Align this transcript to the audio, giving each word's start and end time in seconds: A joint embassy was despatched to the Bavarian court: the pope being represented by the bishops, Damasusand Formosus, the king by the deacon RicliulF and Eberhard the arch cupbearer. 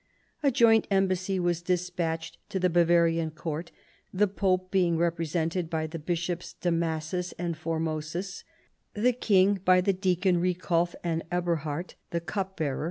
A 0.41 0.49
joint 0.49 0.87
embassy 0.89 1.39
was 1.39 1.61
despatched 1.61 2.39
to 2.49 2.59
the 2.59 2.71
Bavarian 2.71 3.29
court: 3.29 3.69
the 4.11 4.27
pope 4.27 4.71
being 4.71 4.97
represented 4.97 5.69
by 5.69 5.85
the 5.85 5.99
bishops, 5.99 6.55
Damasusand 6.59 7.55
Formosus, 7.57 8.43
the 8.95 9.13
king 9.13 9.59
by 9.63 9.79
the 9.79 9.93
deacon 9.93 10.41
RicliulF 10.41 10.95
and 11.03 11.21
Eberhard 11.31 11.93
the 12.09 12.17
arch 12.19 12.25
cupbearer. 12.25 12.79